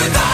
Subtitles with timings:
[0.00, 0.27] Hello,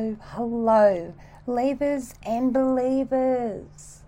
[0.00, 1.12] hello,
[1.46, 4.02] leavers and believers.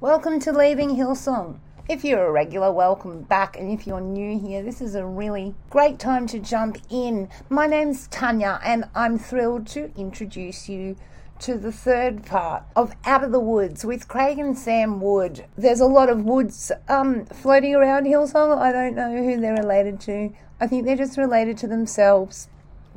[0.00, 1.58] Welcome to Leaving Hillsong.
[1.88, 3.58] If you're a regular, welcome back.
[3.58, 7.28] And if you're new here, this is a really great time to jump in.
[7.48, 10.96] My name's Tanya, and I'm thrilled to introduce you
[11.40, 15.46] to the third part of Out of the Woods with Craig and Sam Wood.
[15.56, 18.56] There's a lot of woods um, floating around Hillsong.
[18.58, 20.32] I don't know who they're related to.
[20.60, 22.48] I think they're just related to themselves.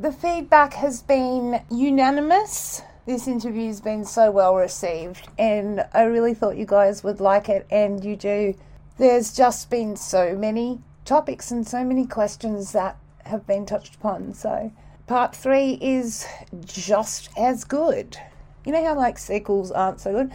[0.02, 2.82] The feedback has been unanimous.
[3.06, 7.68] This interview's been so well received, and I really thought you guys would like it,
[7.70, 8.56] and you do.
[8.98, 14.34] There's just been so many topics and so many questions that have been touched upon.
[14.34, 14.72] So,
[15.06, 16.26] part three is
[16.66, 18.18] just as good.
[18.66, 20.32] You know how, like, sequels aren't so good?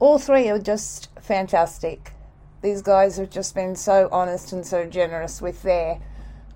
[0.00, 2.14] All three are just fantastic.
[2.62, 6.00] These guys have just been so honest and so generous with their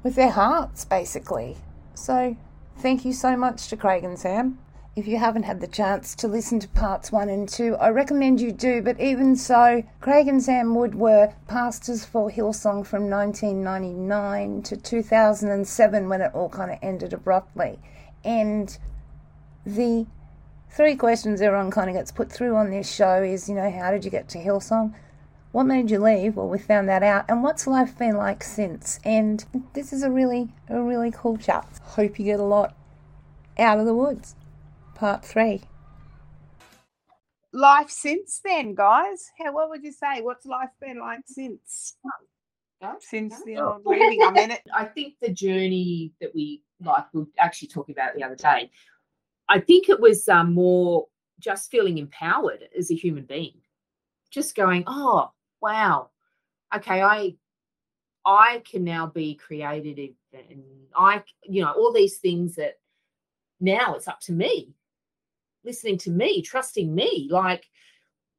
[0.03, 1.57] with their hearts basically
[1.95, 2.37] so,
[2.79, 4.59] thank you so much to Craig and Sam.
[4.95, 8.43] If you haven't had the chance to listen to parts one and two, I recommend
[8.43, 8.83] you do.
[8.83, 16.09] But even so, Craig and Sam Wood were pastors for Hillsong from 1999 to 2007
[16.11, 17.79] when it all kind of ended abruptly.
[18.23, 18.77] And
[19.65, 20.07] the
[20.71, 23.91] three questions everyone kind of gets put through on this show is, you know, how
[23.93, 24.95] did you get to Hillsong?
[25.53, 26.37] What made you leave?
[26.37, 27.27] Well, we found that out.
[27.29, 28.99] And what's life been like since?
[29.05, 31.67] And this is a really, a really cool chat.
[31.83, 32.75] Hope you get a lot
[33.59, 34.35] out of the woods.
[34.95, 35.61] Part three.
[37.53, 39.31] Life since then, guys.
[39.39, 40.23] How what would you say?
[40.23, 41.97] What's life been like since?
[43.01, 44.23] Since the old leaving.
[44.23, 48.15] I mean, it, I think the journey that we like we were actually talking about
[48.17, 48.71] the other day.
[49.51, 51.09] I think it was um, more
[51.39, 53.61] just feeling empowered as a human being,
[54.31, 55.31] just going, oh,
[55.63, 56.11] wow,
[56.75, 57.37] okay, I
[58.25, 60.63] I can now be creative and
[60.95, 62.79] I, you know, all these things that
[63.61, 64.75] now it's up to me,
[65.65, 67.65] listening to me, trusting me, like,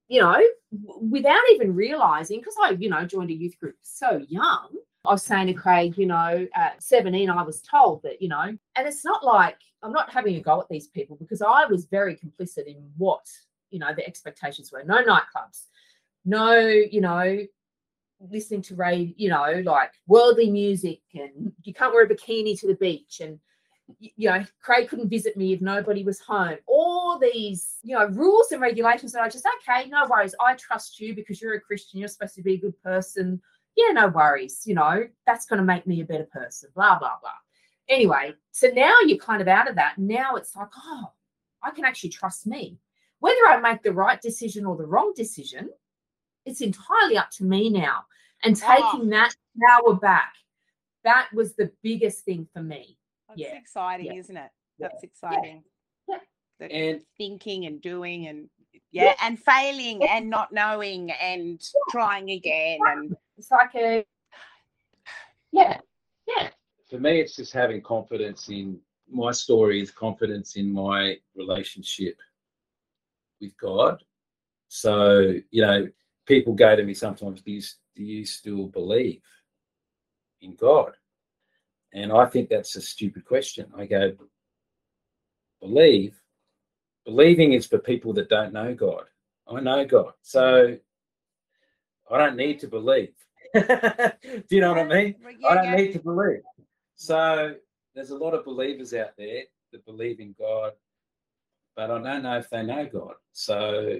[0.07, 0.41] you know,
[1.01, 4.69] without even realizing, because I, you know, joined a youth group so young.
[5.05, 8.41] I was saying to Craig, you know, at 17, I was told that, you know,
[8.75, 11.85] and it's not like I'm not having a go at these people because I was
[11.85, 13.25] very complicit in what,
[13.69, 14.83] you know, the expectations were.
[14.83, 15.65] No nightclubs,
[16.25, 17.39] no, you know,
[18.31, 22.67] listening to Ray, you know, like worldly music, and you can't wear a bikini to
[22.67, 23.39] the beach, and
[23.99, 26.57] you know, Craig couldn't visit me if nobody was home.
[26.67, 30.35] All these, you know, rules and regulations that I just okay, no worries.
[30.39, 31.99] I trust you because you're a Christian.
[31.99, 33.41] You're supposed to be a good person.
[33.75, 34.61] Yeah, no worries.
[34.65, 36.69] You know, that's going to make me a better person.
[36.75, 37.31] Blah blah blah.
[37.89, 39.97] Anyway, so now you're kind of out of that.
[39.97, 41.11] Now it's like, oh,
[41.61, 42.77] I can actually trust me.
[43.19, 45.69] Whether I make the right decision or the wrong decision,
[46.45, 48.05] it's entirely up to me now.
[48.43, 49.09] And taking oh.
[49.11, 49.33] that
[49.67, 50.33] power back,
[51.03, 52.97] that was the biggest thing for me.
[53.29, 53.57] That's yeah.
[53.57, 54.19] exciting, yeah.
[54.19, 54.51] isn't it?
[54.79, 55.07] That's yeah.
[55.07, 55.63] exciting.
[56.07, 56.17] Yeah.
[56.69, 58.49] And thinking and doing and
[58.91, 64.05] yeah, and failing and not knowing and trying again and it's like a
[65.51, 65.79] yeah,
[66.27, 66.49] yeah.
[66.89, 68.79] For me, it's just having confidence in
[69.11, 72.17] my story is confidence in my relationship
[73.41, 74.01] with God.
[74.67, 75.87] So, you know,
[76.25, 77.61] people go to me sometimes, do you,
[77.95, 79.21] do you still believe
[80.41, 80.93] in God?
[81.93, 83.71] And I think that's a stupid question.
[83.77, 84.13] I go,
[85.61, 86.19] believe.
[87.05, 89.03] Believing is for people that don't know God.
[89.47, 90.13] I know God.
[90.21, 90.77] So
[92.09, 93.13] I don't need to believe.
[93.53, 93.61] do
[94.49, 95.15] you know what I mean?
[95.47, 96.41] I don't need to believe.
[96.95, 97.55] So
[97.93, 100.71] there's a lot of believers out there that believe in God,
[101.75, 103.15] but I don't know if they know God.
[103.31, 103.99] So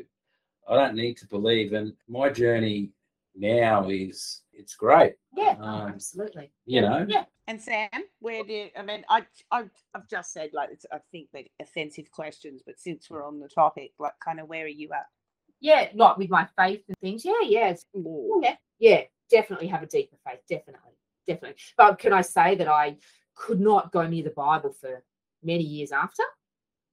[0.69, 1.73] I don't need to believe.
[1.73, 2.91] And my journey
[3.35, 5.13] now is it's great.
[5.35, 6.51] Yeah, um, absolutely.
[6.65, 7.05] You know.
[7.07, 7.25] Yeah.
[7.47, 7.89] And Sam,
[8.19, 9.03] where do I mean?
[9.09, 13.25] I, I I've just said like it's, I think like offensive questions, but since we're
[13.25, 15.07] on the topic, like kind of where are you at?
[15.59, 17.25] Yeah, like with my faith and things.
[17.25, 19.01] Yeah, yeah, yeah, yeah.
[19.29, 20.41] Definitely have a deeper faith.
[20.49, 20.91] Definitely,
[21.27, 21.57] definitely.
[21.77, 22.97] But can I say that I
[23.35, 25.03] could not go near the Bible for
[25.43, 26.23] many years after.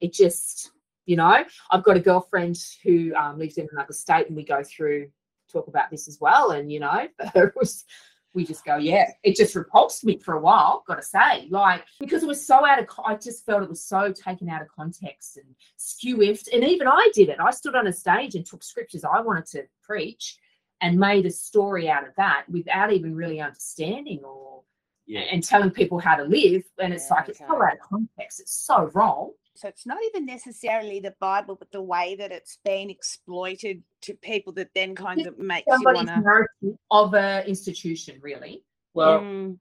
[0.00, 0.70] It just,
[1.10, 4.62] you know, I've got a girlfriend who um, lives in another state, and we go
[4.62, 5.10] through
[5.52, 6.52] talk about this as well.
[6.52, 7.84] And you know, it was
[8.32, 11.84] we just go, yeah, it just repulsed me for a while, got to say, like,
[11.98, 14.68] because it was so out of, I just felt it was so taken out of
[14.68, 15.46] context and
[15.76, 16.46] skew-iffed.
[16.54, 17.40] And even I did it.
[17.40, 20.38] I stood on a stage and took scriptures I wanted to preach
[20.80, 24.62] and made a story out of that without even really understanding or,
[25.08, 25.22] Yeah.
[25.22, 26.62] and telling people how to live.
[26.78, 27.66] And it's Yeah, like, it's so okay.
[27.66, 28.38] out of context.
[28.38, 29.32] It's so wrong.
[29.56, 34.14] So it's not even necessarily the Bible, but the way that it's been exploited to
[34.14, 36.20] people that then kind of makes you want to.
[36.20, 38.64] narrative of a institution, really.
[38.94, 39.58] Well, Mm,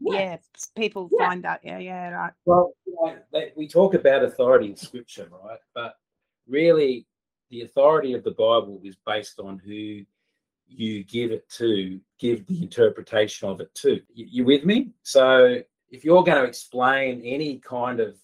[0.00, 0.18] Yeah.
[0.20, 0.36] yeah,
[0.76, 1.28] people Yeah.
[1.28, 1.64] find that.
[1.64, 2.32] Yeah, yeah, right.
[2.44, 5.58] Well, you know, they, we talk about authority in scripture, right?
[5.74, 5.96] But
[6.46, 7.06] really,
[7.48, 10.04] the authority of the Bible is based on who
[10.68, 14.02] you give it to, give the interpretation of it to.
[14.12, 14.90] You, you with me?
[15.02, 18.16] So, if you're going to explain any kind of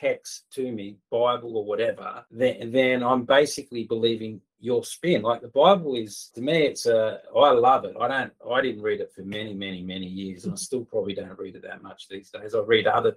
[0.00, 5.22] text to me, Bible or whatever, then then I'm basically believing your spin.
[5.22, 7.96] Like the Bible is to me, it's a I love it.
[8.00, 11.14] I don't I didn't read it for many, many, many years, and I still probably
[11.14, 12.54] don't read it that much these days.
[12.54, 13.16] I read other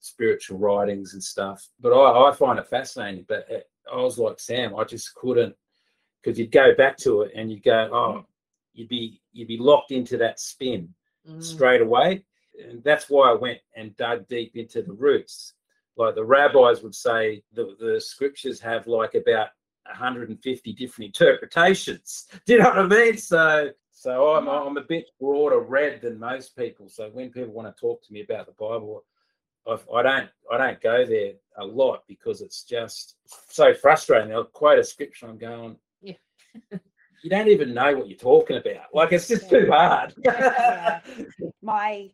[0.00, 3.24] spiritual writings and stuff, but I, I find it fascinating.
[3.28, 5.54] But it, I was like Sam, I just couldn't
[6.22, 8.26] because you'd go back to it and you'd go, oh,
[8.74, 10.94] you'd be you'd be locked into that spin
[11.28, 11.42] Mm.
[11.42, 12.24] straight away.
[12.66, 15.52] And that's why I went and dug deep into the roots.
[15.96, 19.48] Like the rabbis would say, the, the scriptures have like about
[19.86, 22.26] 150 different interpretations.
[22.46, 23.16] Do you know what I mean?
[23.16, 24.68] So, so I'm, mm-hmm.
[24.68, 26.88] I'm a bit broader read than most people.
[26.88, 29.04] So when people want to talk to me about the Bible,
[29.66, 34.32] I, I don't I don't go there a lot because it's just so frustrating.
[34.32, 35.26] I'll quote a scripture.
[35.26, 36.14] I'm going, Yeah.
[37.22, 38.86] you don't even know what you're talking about.
[38.94, 40.14] Like it's just too hard.
[40.24, 41.00] Yeah.
[41.62, 42.10] My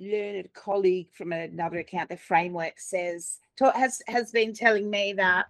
[0.00, 3.38] learned colleague from another account, the framework says
[3.74, 5.46] has has been telling me that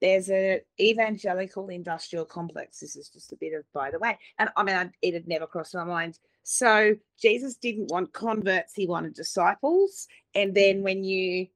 [0.00, 2.80] there's a evangelical industrial complex.
[2.80, 5.46] This is just a bit of by the way, and I mean it had never
[5.46, 6.18] crossed my mind.
[6.42, 10.06] So Jesus didn't want converts; he wanted disciples.
[10.34, 11.46] And then when you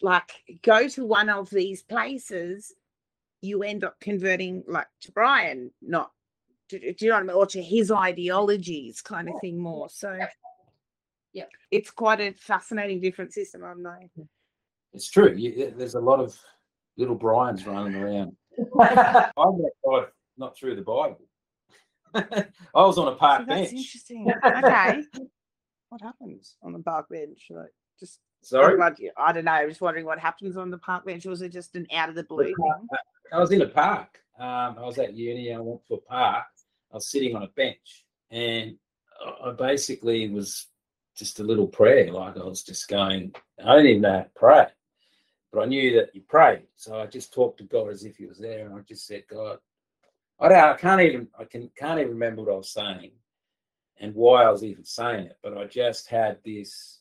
[0.00, 0.30] like
[0.62, 2.72] go to one of these places,
[3.40, 6.12] you end up converting like to Brian, not
[6.68, 9.88] do, do you know what I mean, or to his ideologies, kind of thing more.
[9.88, 10.16] So
[11.36, 11.50] Yep.
[11.70, 13.62] it's quite a fascinating different system.
[13.62, 14.08] I'm knowing.
[14.94, 15.34] It's true.
[15.34, 16.34] You, there's a lot of
[16.96, 18.34] little Brian's running around.
[18.80, 20.06] I met God
[20.38, 21.20] not through the Bible.
[22.14, 23.72] I was on a park park that's bench.
[23.84, 24.32] interesting.
[24.42, 25.02] Okay.
[25.90, 27.48] what happens on the park bench?
[27.50, 29.52] Like just I'm Sorry, glad I don't know.
[29.52, 31.26] I'm just wondering what happens on the park bench.
[31.26, 32.88] Was it just an out of the blue thing?
[33.30, 34.20] I was in a park.
[34.38, 35.52] Um, I was at uni.
[35.52, 36.46] I went to a park.
[36.90, 38.78] I was sitting on a bench, and
[39.20, 40.68] I- I basically was
[41.16, 42.12] just a little prayer.
[42.12, 43.34] Like I was just going.
[43.64, 44.66] I don't even know how to pray,
[45.52, 46.66] but I knew that you prayed.
[46.76, 49.24] So I just talked to God as if He was there, and I just said,
[49.28, 49.58] God,
[50.38, 50.58] I don't.
[50.58, 51.28] I can't even.
[51.38, 53.12] I can can't even remember what I was saying,
[53.98, 55.38] and why I was even saying it.
[55.42, 57.00] But I just had this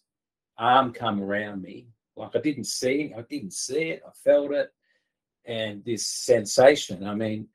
[0.58, 3.14] arm come around me, like I didn't see.
[3.18, 4.04] I didn't see it.
[4.08, 4.72] I felt it
[5.46, 7.06] and this sensation.
[7.06, 7.48] I mean,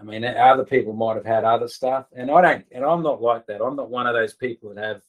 [0.00, 2.64] I mean, other people might have had other stuff, and I don't.
[2.72, 3.62] And I'm not like that.
[3.62, 5.02] I'm not one of those people that have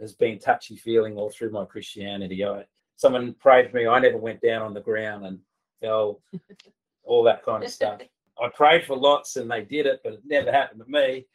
[0.00, 2.44] has been touchy feeling all through my Christianity.
[2.44, 2.64] I
[2.96, 3.86] someone prayed for me.
[3.86, 5.38] I never went down on the ground and
[5.80, 6.20] fell,
[7.04, 8.00] all that kind of stuff.
[8.42, 11.26] I prayed for lots, and they did it, but it never happened to me.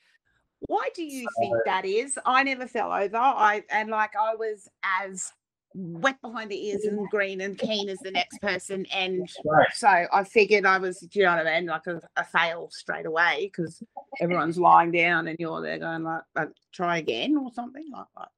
[0.67, 2.19] Why do you think that is?
[2.25, 3.17] I never fell over.
[3.17, 5.31] I and like I was as
[5.73, 9.67] wet behind the ears and green and keen as the next person, and Right.
[9.73, 12.69] so I figured I was, do you know what I mean, like a, a fail
[12.71, 13.81] straight away because
[14.19, 18.29] everyone's lying down and you're there going like, uh, try again or something like that.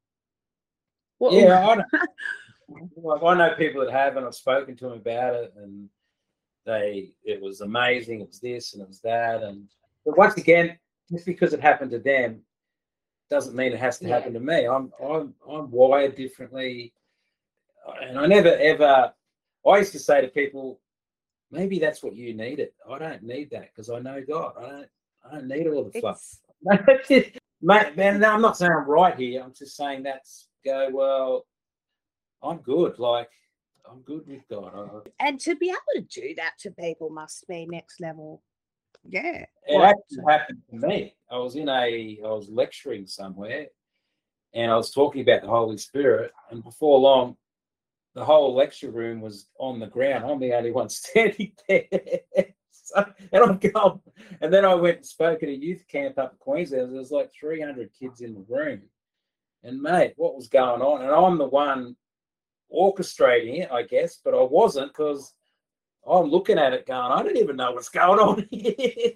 [1.23, 1.75] What- Yeah, I,
[2.97, 5.87] like, I know people that have, and I've spoken to them about it, and
[6.65, 8.19] they it was amazing.
[8.19, 9.69] It was this and it was that, and
[10.05, 10.77] but once again,
[11.09, 12.41] just because it happened to them
[13.29, 14.15] doesn't mean it has to Yeah.
[14.15, 14.67] happen to me.
[14.67, 16.93] I'm I'm I'm wired differently,
[18.01, 19.13] and I never ever.
[19.65, 20.81] I used to say to people,
[21.51, 22.71] maybe that's what you needed.
[22.89, 24.55] I don't need that because I know God.
[24.57, 24.89] I don't.
[25.25, 26.21] I don't need all the fluff.
[27.09, 29.41] It's, Mate, man, no, I'm not saying I'm right here.
[29.41, 31.45] I'm just saying that's go, well,
[32.41, 32.99] I'm good.
[32.99, 33.29] Like,
[33.89, 35.09] I'm good with God.
[35.19, 38.41] And to be able to do that to people must be next level.
[39.03, 39.45] Yeah.
[39.67, 39.89] it Right.
[39.95, 41.15] actually happened to me.
[41.29, 43.67] I was in a, I was lecturing somewhere
[44.53, 46.31] and I was talking about the Holy Spirit.
[46.51, 47.37] And before long,
[48.13, 50.23] the whole lecture room was on the ground.
[50.25, 51.85] I'm the only one standing there.
[52.85, 54.01] So, and I'm going,
[54.41, 56.91] and then I went and spoke at a youth camp up in Queensland.
[56.91, 58.81] There was like 300 kids in the room.
[59.63, 61.01] And mate, what was going on?
[61.01, 61.95] And I'm the one
[62.73, 65.33] orchestrating it, I guess, but I wasn't because
[66.07, 69.11] I'm looking at it going, I don't even know what's going on here.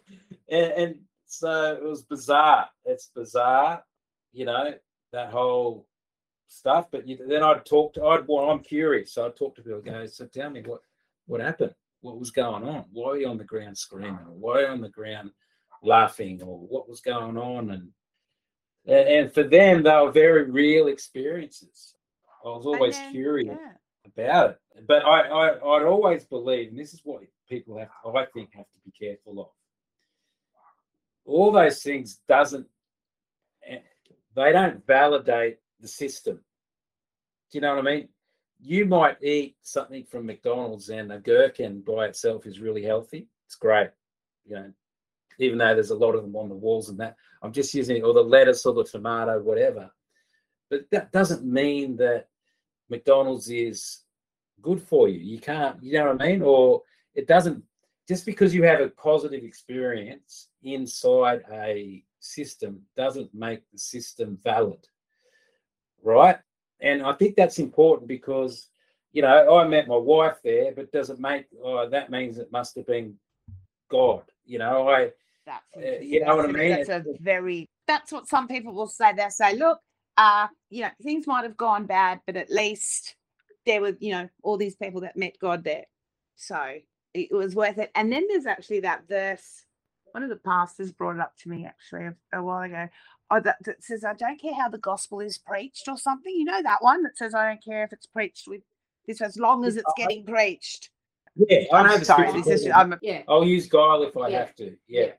[0.49, 2.69] and, and so it was bizarre.
[2.85, 3.83] It's bizarre,
[4.31, 4.73] you know,
[5.11, 5.85] that whole
[6.47, 6.87] stuff.
[6.91, 9.13] But you, then I'd talk to, I'd, well, I'm curious.
[9.13, 10.81] So I'd talk to people, go, so tell me what,
[11.25, 11.73] what happened?
[12.01, 12.85] What was going on?
[12.93, 14.19] Why are you on the ground screaming?
[14.27, 15.31] Why are you on the ground
[15.83, 16.41] laughing?
[16.41, 17.71] Or what was going on?
[17.71, 17.89] And,
[18.87, 21.93] and, and for them, they were very real experiences.
[22.43, 24.13] I was always then, curious yeah.
[24.23, 24.87] about it.
[24.87, 28.65] But I, I, I'd always believe, and this is what people have, I think, have
[28.65, 29.47] to be careful of.
[31.25, 32.67] All those things doesn't,
[33.67, 33.79] eh,
[34.35, 36.35] they don't validate the system.
[37.51, 38.09] Do you know what I mean?
[38.61, 43.27] You might eat something from McDonald's and a gherkin by itself is really healthy.
[43.45, 43.89] It's great,
[44.45, 44.71] you know,
[45.39, 47.15] even though there's a lot of them on the walls and that.
[47.41, 49.91] I'm just using or the lettuce or the tomato, whatever.
[50.69, 52.27] But that doesn't mean that
[52.89, 53.99] McDonald's is
[54.61, 55.19] good for you.
[55.19, 56.41] You can't, you know what I mean?
[56.41, 56.81] Or
[57.15, 57.63] it doesn't
[58.07, 64.87] just because you have a positive experience inside a system doesn't make the system valid.
[66.03, 66.37] Right?
[66.79, 68.69] And I think that's important because
[69.13, 72.51] you know, I met my wife there, but does it make oh that means it
[72.51, 73.15] must have been
[73.89, 74.23] God.
[74.45, 75.11] You know, I
[75.47, 76.69] That's Uh, you know what I mean?
[76.69, 79.13] That's a very that's what some people will say.
[79.13, 79.79] They'll say, look,
[80.17, 83.15] uh, you know, things might have gone bad, but at least
[83.65, 85.85] there were, you know, all these people that met God there.
[86.35, 86.75] So
[87.13, 87.91] it was worth it.
[87.95, 89.63] And then there's actually that verse.
[90.11, 92.89] One of the pastors brought it up to me actually a, a while ago.
[93.31, 96.33] Oh, that, that says, I don't care how the gospel is preached or something.
[96.33, 98.61] You know that one that says, I don't care if it's preached with
[99.05, 100.89] this as long as it's getting preached.
[101.35, 101.89] yeah, I know.
[101.89, 102.31] I'm sorry.
[102.41, 103.21] This is, I'm a, yeah.
[103.27, 104.39] I'll use guile if I Yeah.
[104.39, 104.75] have to.
[104.87, 105.11] Yeah.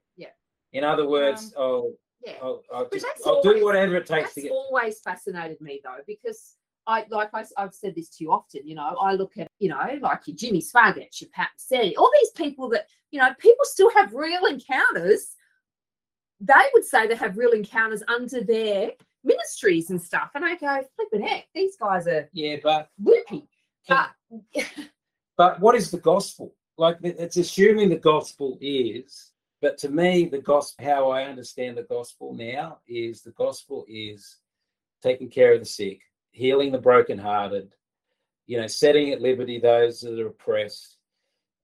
[0.73, 1.93] In other words, Um, I'll,
[2.27, 2.33] Yeah.
[2.43, 4.51] I'll, I'll just I'll do whatever it takes to get.
[4.51, 4.53] It.
[4.53, 6.57] Always fascinated me though, because
[6.87, 8.67] I like I, have said this to you often.
[8.67, 12.11] You know, I look at you know like your Jimmy Swaggart, your Pat Setti, all
[12.21, 15.35] these people that you know people still have real encounters.
[16.41, 20.81] They would say they have real encounters under their ministries and stuff, and I go,
[20.97, 23.49] flipping heck, these guys are Yeah, but loopy.
[23.87, 24.11] But
[25.37, 26.55] but what is the gospel?
[26.79, 31.83] Like it's assuming the gospel is, but to me, the gospel, how I understand the
[31.83, 34.37] gospel now is the gospel is
[35.03, 36.01] taking care of the sick,
[36.31, 37.73] healing the brokenhearted,
[38.47, 40.97] you know, setting at liberty those that are oppressed,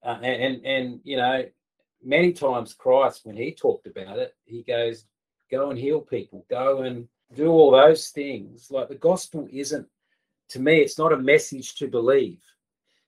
[0.02, 1.44] uh, and, and and you know,
[2.02, 5.06] many times Christ, when he talked about it, he goes,
[5.50, 9.86] "Go and heal people, go and do all those things." Like the gospel isn't,
[10.50, 12.40] to me, it's not a message to believe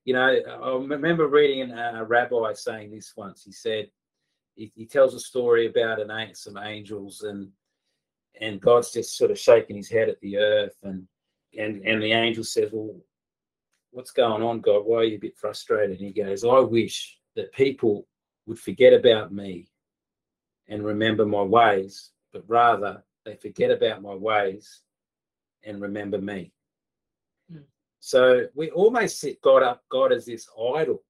[0.07, 3.43] you know, I remember reading a rabbi saying this once.
[3.43, 3.91] He said,
[4.57, 7.49] he, he tells a story about an some angels and
[8.41, 11.07] and God's just sort of shaking his head at the earth and
[11.57, 12.97] and and the angel says, well,
[13.93, 14.85] what's going on, God?
[14.85, 15.99] Why are you a bit frustrated?
[15.99, 18.07] And he goes, I wish that people
[18.47, 19.69] would forget about me
[20.69, 24.83] and remember my ways, but rather they forget about my ways
[25.65, 26.53] and remember me.
[27.51, 27.61] Hmm.
[28.01, 31.03] So we almost set God up, God as this idol,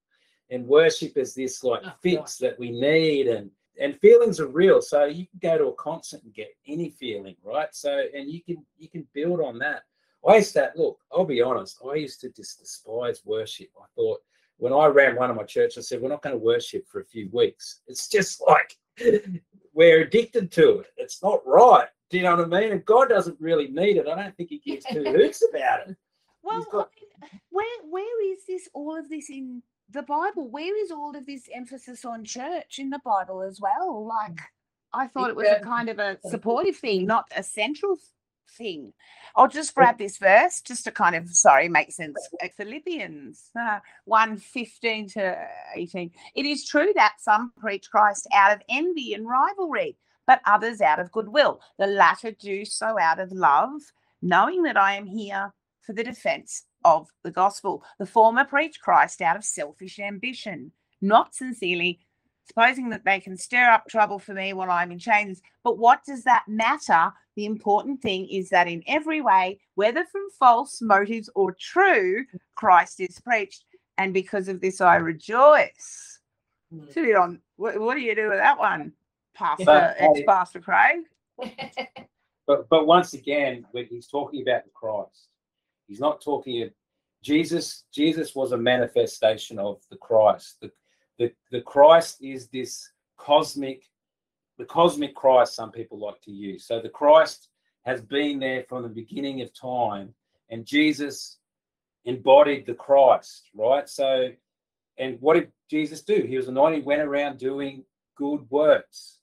[0.50, 3.50] and worship is this like Oh, fix that we need, and
[3.80, 4.80] and feelings are real.
[4.80, 7.68] So you can go to a concert and get any feeling, right?
[7.72, 9.82] So and you can you can build on that.
[10.26, 10.98] I used to look.
[11.12, 11.78] I'll be honest.
[11.88, 13.68] I used to just despise worship.
[13.80, 14.20] I thought
[14.58, 17.00] when I ran one of my churches, I said we're not going to worship for
[17.00, 17.80] a few weeks.
[17.86, 18.76] It's just like
[19.74, 20.86] we're addicted to it.
[20.96, 21.88] It's not right.
[22.10, 22.72] Do you know what I mean?
[22.72, 24.06] And God doesn't really need it.
[24.08, 25.96] I don't think He gives two hoots about it.
[26.42, 26.90] Well, got-
[27.22, 30.48] I mean, where where is this all of this in the Bible?
[30.48, 34.06] Where is all of this emphasis on church in the Bible as well?
[34.06, 34.40] Like
[34.92, 37.98] I thought it was a kind of a supportive thing, not a central
[38.56, 38.92] thing.
[39.34, 42.16] I'll just grab this verse just to kind of sorry make sense.
[42.42, 45.38] Uh, Philippians uh, 1 15 to
[45.74, 46.10] 18.
[46.34, 51.00] It is true that some preach Christ out of envy and rivalry, but others out
[51.00, 51.60] of goodwill.
[51.78, 53.80] The latter do so out of love,
[54.20, 57.82] knowing that I am here for the defense of the gospel.
[57.98, 62.00] The former preach Christ out of selfish ambition, not sincerely,
[62.46, 65.40] supposing that they can stir up trouble for me while I'm in chains.
[65.64, 67.12] But what does that matter?
[67.34, 73.00] The important thing is that in every way, whether from false motives or true, Christ
[73.00, 73.64] is preached.
[73.98, 76.20] And because of this, I rejoice.
[76.72, 76.92] Mm.
[76.92, 77.40] Sit it on.
[77.56, 78.92] What, what do you do with that one,
[79.34, 81.04] Pastor, But, ex Pastor Craig?
[82.46, 85.28] But but once again, when he's talking about the Christ,
[85.86, 86.70] he's not talking of
[87.22, 87.84] Jesus.
[87.92, 90.56] Jesus was a manifestation of the Christ.
[90.60, 90.70] The
[91.18, 93.84] the, the Christ is this cosmic,
[94.58, 95.54] the cosmic Christ.
[95.54, 96.66] Some people like to use.
[96.66, 97.48] So the Christ
[97.84, 100.14] has been there from the beginning of time,
[100.50, 101.38] and Jesus
[102.04, 103.88] embodied the Christ, right?
[103.88, 104.30] So,
[104.98, 106.24] and what did Jesus do?
[106.26, 107.84] He was anointed, went around doing
[108.16, 109.18] good works.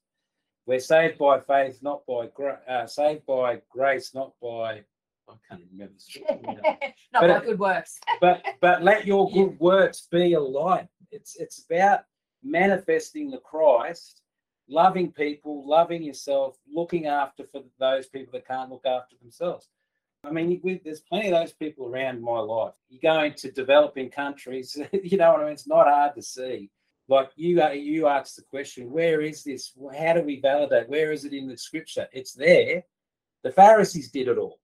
[0.66, 2.30] We're saved by faith, not by
[2.68, 4.84] uh, saved by grace, not by.
[5.30, 5.90] I can't even
[6.46, 6.62] remember.
[7.14, 8.00] Not But it- good works.
[8.22, 10.88] but but let your good works be a light.
[11.12, 12.02] It's it's about
[12.44, 14.22] manifesting the Christ,
[14.68, 19.70] loving people, loving yourself, looking after for those people that can't look after themselves.
[20.26, 22.74] I mean, we, there's plenty of those people around my life.
[22.90, 25.54] You go into developing countries, you know what I mean.
[25.54, 26.70] It's not hard to see.
[27.10, 29.74] Like you, uh, you asked the question, where is this?
[29.98, 30.88] How do we validate?
[30.88, 32.08] Where is it in the scripture?
[32.14, 32.84] It's there.
[33.44, 34.60] The Pharisees did it all.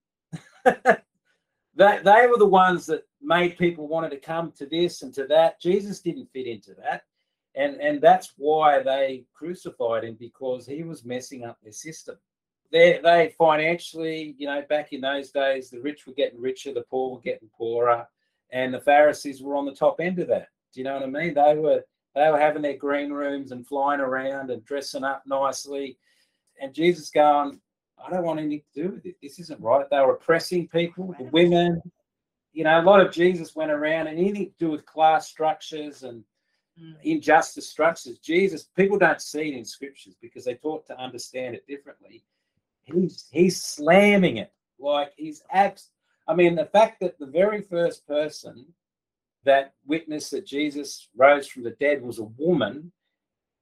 [1.75, 5.25] they, they were the ones that made people wanted to come to this and to
[5.27, 5.61] that.
[5.61, 7.03] Jesus didn't fit into that.
[7.55, 12.17] And, and that's why they crucified him because he was messing up their system.
[12.71, 16.83] They, they financially, you know, back in those days, the rich were getting richer, the
[16.83, 18.07] poor were getting poorer,
[18.51, 20.49] and the Pharisees were on the top end of that.
[20.73, 21.33] Do you know what I mean?
[21.33, 21.83] They were
[22.15, 25.97] they were having their green rooms and flying around and dressing up nicely.
[26.61, 27.59] And Jesus going,
[28.06, 29.15] I don't want anything to do with it.
[29.22, 29.89] This isn't right.
[29.89, 31.82] They were oppressing people, the women.
[32.53, 36.03] You know, a lot of Jesus went around and anything to do with class structures
[36.03, 36.24] and
[36.79, 36.96] Mm.
[37.03, 38.20] injustice structures.
[38.20, 42.24] Jesus, people don't see it in scriptures because they taught to understand it differently.
[42.84, 45.89] He's he's slamming it like he's abs.
[46.27, 48.65] I mean, the fact that the very first person
[49.44, 52.91] that witnessed that Jesus rose from the dead was a woman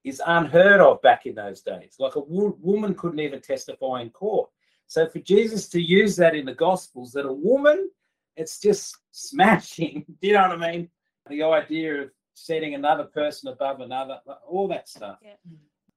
[0.08, 1.96] is unheard of back in those days.
[2.00, 4.50] Like a wo- woman couldn't even testify in court.
[4.88, 7.90] So for Jesus to use that in the Gospels, that a woman,
[8.36, 10.06] it's just smashing.
[10.22, 10.90] Do you know what I mean?
[11.30, 15.18] The idea of setting another person above another, all that stuff.
[15.22, 15.34] Yeah.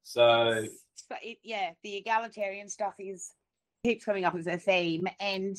[0.02, 0.66] So
[1.10, 3.32] but it, yeah, the egalitarian stuff is
[3.84, 5.56] keeps coming up as a theme, and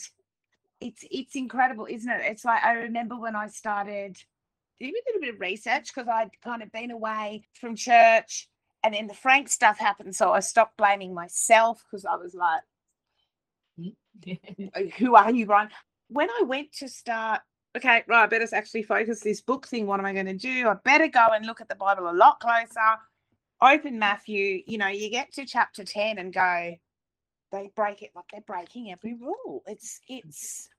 [0.79, 2.21] it's it's incredible, isn't it?
[2.23, 4.17] It's like I remember when I started
[4.81, 8.49] doing a little bit of research because I'd kind of been away from church,
[8.83, 12.61] and then the Frank stuff happened, so I stopped blaming myself because I was like,
[14.75, 15.69] "Uh, "Who are you, Brian?"
[16.09, 17.41] When I went to start.
[17.77, 18.23] Okay, right.
[18.23, 19.87] I better actually focus this book thing.
[19.87, 20.67] What am I going to do?
[20.67, 22.99] I better go and look at the Bible a lot closer
[23.61, 26.75] open Matthew, you know, you get to chapter 10 and go,
[27.51, 29.63] they break it like they're breaking every rule.
[29.67, 30.69] It's, it's,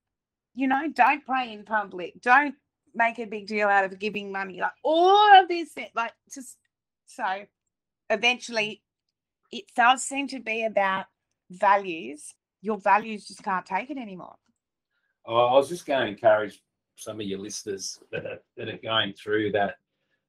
[0.54, 2.20] you know, don't pray in public.
[2.20, 2.54] Don't
[2.94, 4.60] make a big deal out of giving money.
[4.60, 6.56] Like all of this, like just
[7.06, 7.44] so
[8.10, 8.82] eventually
[9.50, 11.06] it does seem to be about
[11.50, 12.34] values.
[12.60, 14.36] Your values just can't take it anymore.
[15.26, 16.62] I I was just going to encourage
[16.96, 19.76] some of your listeners that are, that are going through that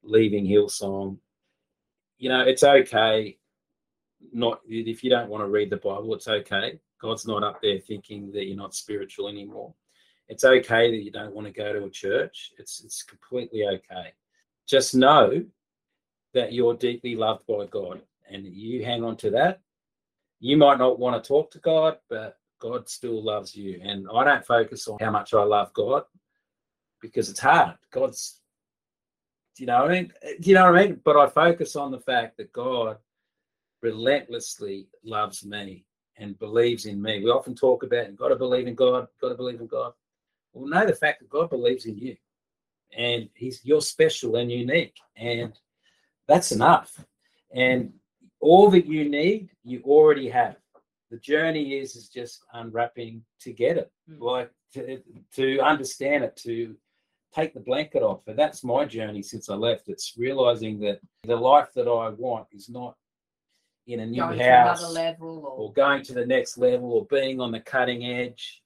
[0.04, 1.17] leaving Hillsong.
[2.17, 3.38] You know, it's okay.
[4.32, 6.80] Not if you don't want to read the Bible, it's okay.
[7.02, 9.73] God's not up there thinking that you're not spiritual anymore.
[10.30, 12.52] It's okay that you don't want to go to a church.
[12.58, 14.14] It's it's completely okay.
[14.68, 15.44] Just know
[16.34, 19.62] that you're deeply loved by God, and you hang on to that.
[20.40, 23.80] You might not want to talk to God, but God still loves you.
[23.84, 26.04] And I don't focus on how much I love God
[27.02, 27.76] because it's hard.
[27.92, 28.40] God's,
[29.56, 30.14] do you know what I mean?
[30.40, 31.02] Do you know what I mean?
[31.04, 32.98] But I focus on the fact that God
[33.82, 35.86] relentlessly loves me
[36.18, 37.22] and believes in me.
[37.22, 39.92] We often talk about you've got to believe in God, got to believe in God.
[40.54, 42.16] Well, know the fact that God believes in you
[42.96, 44.98] and he's you're special and unique.
[45.18, 45.54] And
[46.28, 47.04] that's enough.
[47.54, 47.94] And
[48.39, 50.58] all that you need, you already have
[51.13, 54.20] the journey is is just unwrapping to get it Mm.
[54.20, 55.02] like to,
[55.36, 56.76] to understand it to
[57.34, 61.36] take the blanket off and that's my journey since i left it's realizing that the
[61.36, 62.96] life that i want is not
[63.88, 64.94] in a new Going house or
[65.60, 68.63] or going to the next level or being on the cutting edge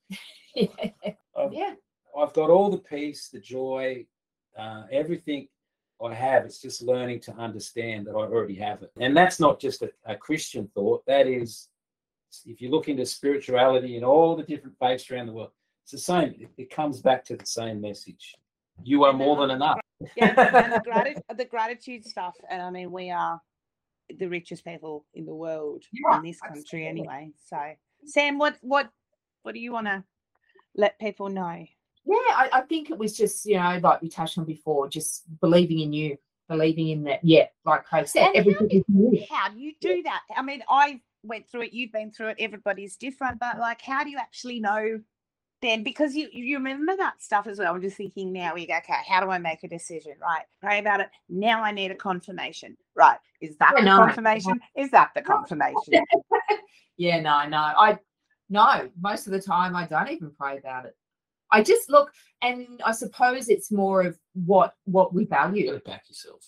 [1.38, 1.74] I've, yeah.
[2.18, 4.06] I've got all the peace the joy
[4.58, 5.48] uh, everything
[6.04, 9.60] i have it's just learning to understand that i already have it and that's not
[9.60, 11.70] just a, a christian thought that is
[12.46, 15.52] if you look into spirituality and all the different faiths around the world,
[15.84, 16.36] it's the same.
[16.40, 18.36] It, it comes back to the same message.
[18.84, 19.80] You are more than enough.
[20.16, 22.36] Yeah, the, grati- the gratitude stuff.
[22.50, 23.40] And I mean, we are
[24.20, 26.88] the richest people in the world Yeah, in this country absolutely.
[26.88, 27.32] anyway.
[27.46, 27.58] So,
[28.06, 28.90] Sam, what what
[29.44, 30.04] what do you want to
[30.78, 31.66] let people know?
[32.06, 35.24] Yeah, I, I think it was just, you know, like we touched on before, just
[35.42, 37.20] believing in you, believing in that.
[37.24, 39.26] Yeah, like Craig said, And how everything is you.
[39.30, 40.22] How do you do that?
[40.36, 41.74] I mean, I went through it.
[41.74, 42.38] You've been through it.
[42.40, 45.02] Everybody's different, but like, how do you actually know?
[45.62, 47.74] Then, because you you remember that stuff as well.
[47.74, 48.54] I'm just thinking now.
[48.54, 50.14] We go, okay, how do I make a decision?
[50.22, 51.10] Right, pray about it.
[51.30, 52.78] Now I need a confirmation.
[52.96, 54.62] Right, is that the confirmation?
[54.78, 56.06] Is that the confirmation?
[56.96, 57.58] Yeah, no, no.
[57.58, 57.98] I
[58.50, 60.96] no, most of the time I don't even pray about it.
[61.52, 65.72] I just look, and I suppose it's more of what what we You got value.
[65.74, 66.46] to back yourself.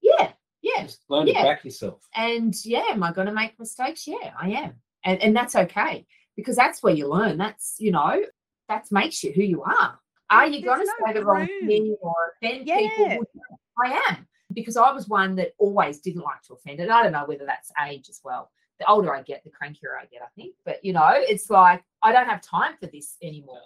[0.00, 0.82] Yeah, yeah.
[0.82, 1.42] Just learn Yeah.
[1.42, 2.06] to back yourself.
[2.14, 4.06] And yeah, am I going to make mistakes?
[4.06, 4.74] Yeah, I am,
[5.04, 7.36] and and that's okay because that's where you learn.
[7.36, 8.22] That's you know
[8.68, 9.98] that makes you who you are.
[10.30, 11.66] Are you going to There's say the wrong room.
[11.66, 13.06] thing or offend people?
[13.06, 13.16] Yeah.
[13.16, 17.02] Well, I am because I was one that always didn't like to offend, and I
[17.02, 18.50] don't know whether that's age as well.
[18.78, 20.54] The older I get, the crankier I get, I think.
[20.64, 23.60] But you know, it's like I don't have time for this anymore.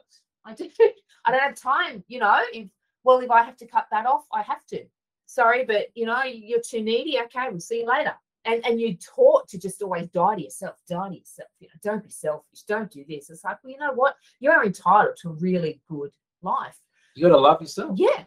[0.44, 0.68] I do.
[1.25, 2.03] I don't have time.
[2.09, 2.68] You know, if
[3.05, 4.85] well, if I have to cut that off, I have to.
[5.27, 7.18] Sorry, but you know, you're too needy.
[7.25, 8.14] Okay, we'll see you later.
[8.44, 11.48] And and you're taught to just always die to yourself, die to yourself.
[11.61, 12.62] You know, don't be selfish.
[12.66, 13.31] Don't do this.
[13.31, 14.16] It's like, well, you know what?
[14.40, 16.11] You're entitled to a really good
[16.42, 16.77] life.
[17.14, 17.92] You got to love yourself.
[17.96, 18.25] Yeah,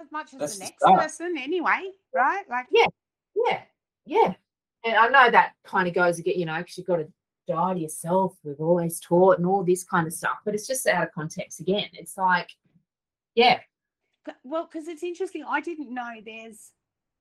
[0.00, 1.00] as much as That's the the next start.
[1.00, 2.44] person anyway, right?
[2.48, 2.86] Like yeah,
[3.34, 3.60] yeah,
[4.06, 4.34] yeah.
[4.84, 7.08] And I know that kind of goes again, you know, because you've got to
[7.48, 8.36] die to yourself.
[8.44, 11.60] We've always taught and all this kind of stuff, but it's just out of context
[11.60, 11.88] again.
[11.94, 12.50] It's like,
[13.34, 13.60] yeah,
[14.42, 15.44] Well, because it's interesting.
[15.46, 16.70] I didn't know there's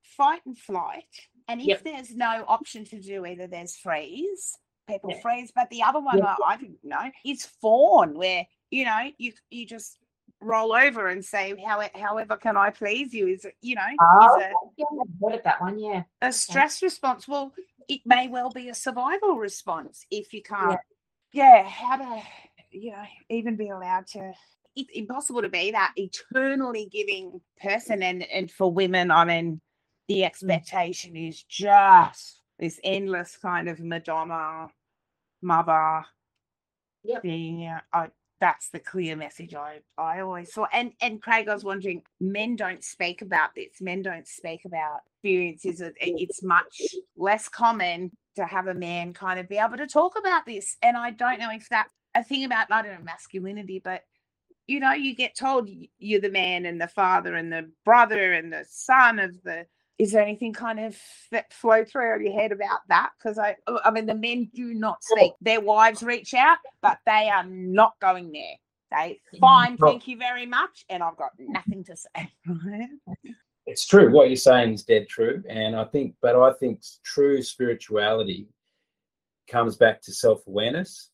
[0.01, 1.05] fight and flight,
[1.47, 1.83] and if Yep.
[1.83, 4.57] there's no option to do either, there's freeze.
[4.87, 5.21] People Yeah.
[5.21, 6.21] freeze, but the other one.
[6.21, 9.97] I, I didn't know is fawn, where you know you you just
[10.43, 14.35] roll over and say, "How however can I please you?" Is it you know Oh,
[14.37, 15.79] is a, yeah, I've heard of that one.
[15.79, 17.27] Yeah, a stress response.
[17.27, 17.53] Well,
[17.87, 20.79] it may well be a survival response if you can't.
[21.31, 22.21] Yeah, how to
[22.71, 24.33] you know even be allowed to.
[24.75, 29.61] It's impossible to be that eternally giving person, and and for women, I mean,
[30.07, 30.25] the mm.
[30.25, 34.67] expectation is just this endless kind of Madonna,
[35.41, 36.05] mother
[37.03, 37.21] Yep.
[37.21, 37.59] thing.
[37.59, 38.09] Yeah, I,
[38.43, 40.67] that's the clear message I I always saw.
[40.73, 43.81] And and Craig, I was wondering, men don't speak about this.
[43.81, 45.81] Men don't speak about experiences.
[45.81, 46.83] It- it- It's much
[47.17, 50.77] less common to have a man kind of be able to talk about this.
[50.83, 54.03] And I don't know if that a thing about I don't know masculinity, but
[54.67, 58.53] you know, you get told you're the man and the father and the brother and
[58.53, 59.67] the son of the.
[59.99, 60.97] Is there anything kind of
[61.31, 63.11] that flow through your head about that?
[63.17, 65.33] Because I, oh, I mean, the men do not speak.
[65.39, 68.55] Their wives reach out, but they are not going there.
[68.91, 72.31] They fine, thank you very much, and I've got nothing to say.
[73.65, 74.11] It's true.
[74.11, 75.41] What you're saying is dead true.
[75.47, 78.47] And I think, but I think true spirituality
[79.47, 81.11] comes back to self awareness.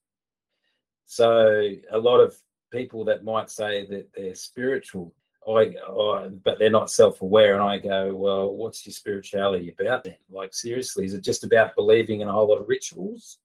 [1.05, 2.35] So a lot of
[2.71, 5.13] people that might say that they're spiritual,
[5.49, 7.53] I, I but they're not self aware.
[7.53, 10.15] And I go, well, what's your spirituality about then?
[10.29, 13.39] Like, seriously, is it just about believing in a whole lot of rituals?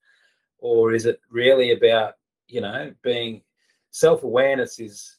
[0.58, 2.14] Or is it really about,
[2.48, 3.42] you know, being
[3.90, 5.18] self awareness is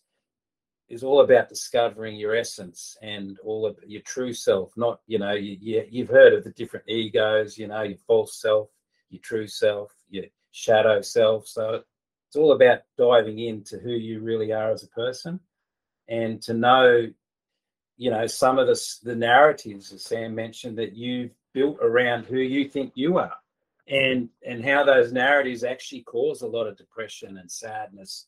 [0.88, 5.34] is all about discovering your essence and all of your true self not you know
[5.34, 8.70] you, you, you've heard of the different egos you know your false self
[9.10, 11.82] your true self your shadow self so
[12.28, 15.40] it's all about diving into who you really are as a person
[16.08, 17.08] and to know
[17.98, 22.38] you know some of the the narratives as sam mentioned that you've built around who
[22.38, 23.36] you think you are
[23.88, 28.28] and and how those narratives actually cause a lot of depression and sadness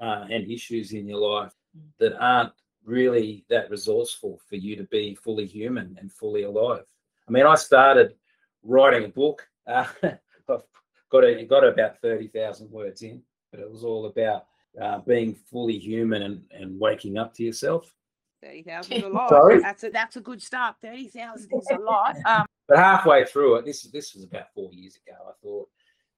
[0.00, 1.52] uh, and issues in your life
[1.98, 2.52] that aren't
[2.84, 6.84] really that resourceful for you to be fully human and fully alive.
[7.28, 8.14] I mean, I started
[8.62, 9.48] writing a book.
[9.66, 10.62] Uh, I've
[11.10, 14.46] got a, got about thirty thousand words in, but it was all about
[14.80, 17.94] uh, being fully human and, and waking up to yourself.
[18.42, 19.28] Thirty thousand is a lot.
[19.30, 19.60] Sorry?
[19.60, 20.76] That's a that's a good start.
[20.82, 22.16] Thirty thousand is a lot.
[22.26, 25.16] Um, But halfway through it, this this was about four years ago.
[25.28, 25.68] I thought,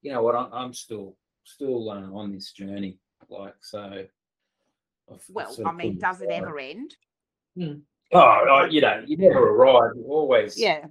[0.03, 2.99] you know what, I'm, I'm still still uh, on this journey.
[3.29, 3.81] Like so.
[3.83, 4.09] I've-
[5.09, 6.97] I've well, I mean, does it ever end?
[7.61, 9.93] Oh, I- you know, you never arrive.
[9.95, 10.87] You always, Yeah.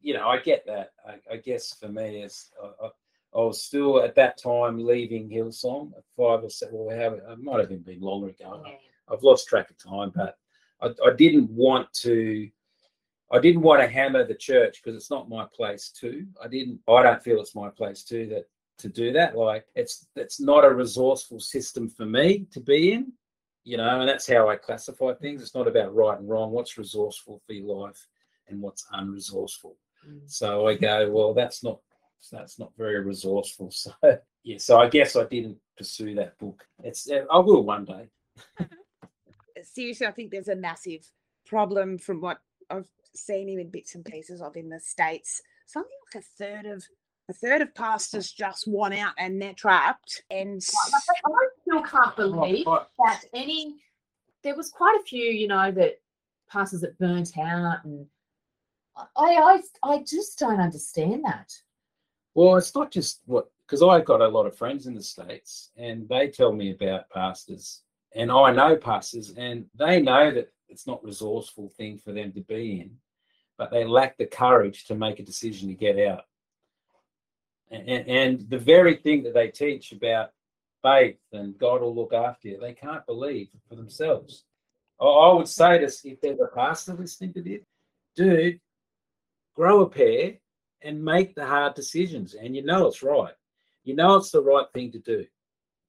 [0.00, 0.92] you know, I get that.
[1.06, 2.50] I, I guess for me, is
[2.82, 2.88] I,
[3.34, 6.74] I, was still at that time leaving Hillsong at five or seven.
[6.76, 8.62] Well, how, it might have even been longer ago.
[8.66, 8.72] Yeah.
[9.10, 10.36] I've lost track of time, but
[10.80, 12.48] I, I didn't want to.
[13.32, 16.26] I didn't want to hammer the church because it's not my place to.
[16.42, 16.80] I didn't.
[16.88, 18.44] I don't feel it's my place to that
[18.78, 19.36] to do that.
[19.36, 23.12] Like it's it's not a resourceful system for me to be in.
[23.64, 25.40] You know, and that's how I classify things.
[25.40, 26.50] It's not about right and wrong.
[26.50, 28.06] What's resourceful for your life
[28.48, 29.74] and what's unresourceful.
[30.06, 30.20] Mm.
[30.26, 31.78] So I go, well, that's not
[32.30, 33.70] that's not very resourceful.
[33.82, 33.92] So
[34.42, 36.66] yeah, so I guess I didn't pursue that book.
[36.82, 38.08] It's uh, I will one day.
[39.62, 41.06] seriously, I think there's a massive
[41.46, 42.38] problem from what
[42.70, 45.40] I've seen in bits and pieces of in the states.
[45.66, 46.84] Something like a third of
[47.28, 50.22] a third of pastors just want out and they're trapped.
[50.30, 50.62] And
[51.24, 53.76] I still can't oh, believe Oh, that any
[54.42, 56.00] there was quite a few, you know, that
[56.50, 58.06] pastors that burnt out and
[58.96, 61.52] I I I just don't understand that.
[62.34, 65.70] Well, it's not just what because I've got a lot of friends in the States
[65.76, 67.82] and they tell me about pastors
[68.14, 72.40] and I know pastors and they know that it's not resourceful thing for them to
[72.40, 72.96] be in,
[73.56, 76.24] but they lack the courage to make a decision to get out.
[77.70, 80.30] And, and the very thing that they teach about
[80.82, 84.44] faith and God will look after you, they can't believe for themselves.
[85.00, 87.62] I would say to if there's a pastor listening to this,
[88.14, 88.60] dude,
[89.54, 90.34] grow a pair
[90.84, 92.34] and make the hard decisions.
[92.34, 93.34] And you know it's right.
[93.84, 95.26] You know it's the right thing to do.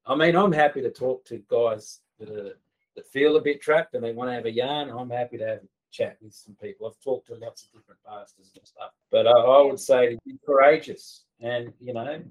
[0.05, 2.53] I mean, I'm happy to talk to guys that are
[2.95, 4.89] that feel a bit trapped and they want to have a yarn.
[4.89, 6.88] I'm happy to have a chat with some people.
[6.88, 8.91] I've talked to lots of different pastors and stuff.
[9.12, 12.21] But I, I would say to be courageous and you know,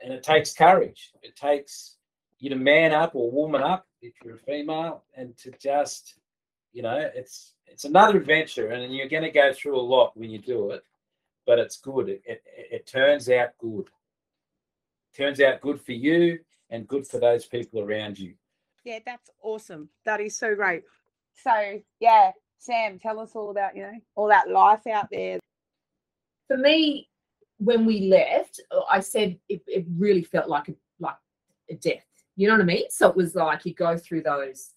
[0.00, 1.12] and it takes courage.
[1.22, 1.96] It takes
[2.38, 6.14] you to man up or woman up if you're a female and to just
[6.72, 10.30] you know it's it's another adventure and you're going to go through a lot when
[10.30, 10.84] you do it
[11.46, 12.08] but it's good.
[12.08, 13.88] It, it, it turns out good.
[15.16, 16.38] Turns out good for you
[16.70, 18.34] and good for those people around you.
[18.84, 19.88] Yeah that's awesome.
[20.04, 20.82] That is so great.
[21.34, 25.38] So yeah sam tell us all about you know all that life out there.
[26.48, 27.08] For me
[27.58, 31.16] when we left i said it, it really felt like a like
[31.70, 32.04] a death.
[32.36, 32.90] You know what i mean?
[32.90, 34.74] So it was like you go through those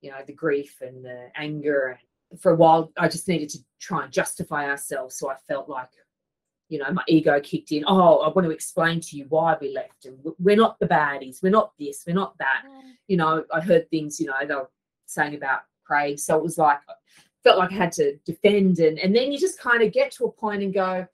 [0.00, 1.98] you know the grief and the anger
[2.38, 5.16] for a while i just needed to try and justify ourselves.
[5.16, 5.90] So i felt like
[6.68, 7.84] you know my ego kicked in.
[7.86, 11.42] Oh i want to explain to you why we left and we're not the baddies.
[11.42, 12.04] We're not this.
[12.06, 12.64] We're not that.
[12.66, 12.92] Mm.
[13.08, 14.70] you know i heard things you know they were
[15.06, 16.18] saying about Craig.
[16.18, 16.78] So it was like
[17.42, 20.26] felt like i had to defend and and then you just kind of get to
[20.26, 21.06] a point and go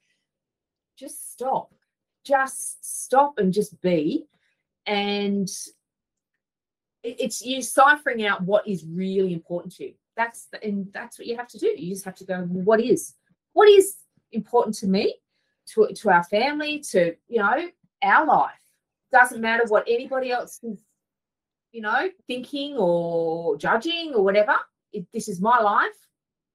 [0.97, 1.73] just stop.
[2.25, 4.25] Just stop and just be.
[4.85, 5.49] And
[7.03, 9.93] it's you ciphering out what is really important to you.
[10.17, 11.67] That's the, and that's what you have to do.
[11.67, 13.13] You just have to go, what is
[13.53, 13.97] what is
[14.31, 15.15] important to me,
[15.67, 17.69] to to our family, to you know
[18.03, 18.51] our life.
[19.11, 20.83] Doesn't matter what anybody else is,
[21.71, 24.55] you know, thinking or judging or whatever.
[24.91, 26.09] It, this is my life,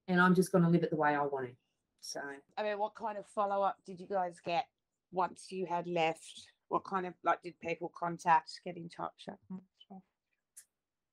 [0.07, 1.55] and I'm just going to live it the way I want to.
[2.01, 2.19] So,
[2.57, 4.65] I mean, what kind of follow up did you guys get
[5.13, 6.49] once you had left?
[6.67, 9.29] What kind of like did people contact, get in touch?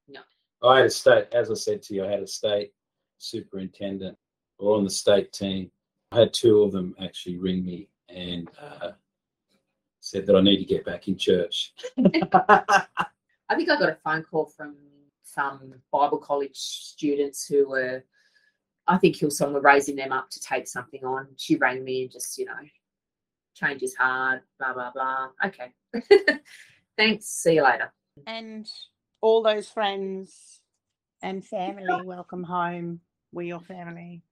[0.09, 0.21] No.
[0.63, 2.73] I had a state, as I said to you, I had a state
[3.19, 4.17] superintendent
[4.59, 5.71] or on the state team.
[6.13, 8.91] I had two of them actually ring me and uh,
[10.01, 11.73] said that I need to get back in church.
[11.99, 14.77] I think I got a phone call from
[15.23, 18.05] some Bible college students who were,
[18.87, 21.29] I think Hillsong were raising them up to take something on.
[21.37, 22.53] She rang me and just, you know,
[23.55, 25.29] change is hard, blah, blah, blah.
[25.45, 25.73] Okay.
[26.97, 27.27] Thanks.
[27.27, 27.93] See you later.
[28.27, 28.69] And
[29.21, 30.61] all those friends
[31.23, 33.01] and family welcome home.
[33.33, 34.23] We're your family.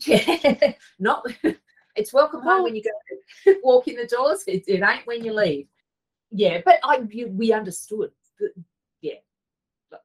[0.00, 1.26] Yeah, not.
[1.96, 4.42] It's welcome home when you go walk in the doors.
[4.48, 5.68] It, it ain't when you leave.
[6.32, 8.10] Yeah, but I you, we understood.
[8.40, 8.50] That,
[9.00, 9.20] yeah,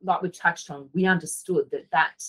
[0.04, 2.24] like we touched on, we understood that that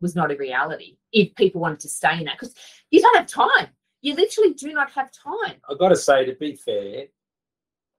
[0.00, 0.96] was not a reality.
[1.12, 2.54] If people wanted to stay in that, because
[2.90, 3.68] you don't have time.
[4.00, 5.56] You literally do not have time.
[5.68, 7.04] I've got to say, to be fair,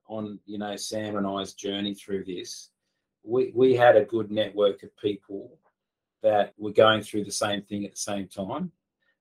[0.08, 2.72] on you know Sam and I's journey through this,
[3.26, 5.58] we, we had a good network of people
[6.24, 8.72] that were going through the same thing at the same time.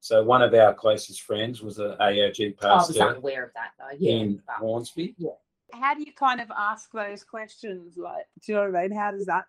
[0.00, 3.00] So one of our closest friends was an AOG pastor.
[3.00, 3.96] I was unaware of that though.
[3.98, 4.12] Yeah.
[4.12, 5.14] In Hornsby.
[5.18, 5.30] Yeah.
[5.72, 7.96] How do you kind of ask those questions?
[7.96, 8.96] Like, do you know what I mean?
[8.96, 9.44] How does that?